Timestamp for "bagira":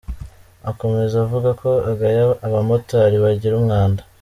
3.23-3.53